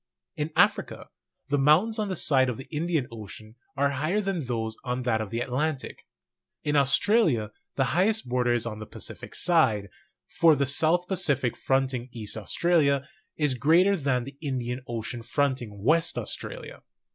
In 0.35 0.51
Africa, 0.55 1.11
the 1.49 1.59
mountains 1.59 1.99
on 1.99 2.07
the 2.09 2.15
side 2.15 2.49
of 2.49 2.57
the 2.57 2.65
Indian 2.75 3.07
Ocean; 3.11 3.53
are 3.77 3.91
higher 3.91 4.19
than 4.19 4.45
those 4.47 4.75
on 4.83 5.03
that 5.03 5.21
of 5.21 5.29
the 5.29 5.41
Atlantic. 5.41 6.07
In 6.63 6.75
Aus 6.75 6.97
tralia 6.97 7.51
the 7.75 7.83
highest 7.93 8.27
border 8.27 8.51
is 8.53 8.65
on 8.65 8.79
the 8.79 8.87
Pacific 8.87 9.35
side; 9.35 9.89
for 10.25 10.55
the 10.55 10.65
South 10.65 11.07
Pacific 11.07 11.55
fronting 11.55 12.09
east 12.11 12.35
Australia, 12.35 13.07
is 13.37 13.53
greater 13.53 13.95
than 13.95 14.23
the 14.23 14.39
Indian 14.41 14.81
Ocean 14.87 15.21
fronting 15.21 15.83
west 15.83 16.17
Australia. 16.17 16.81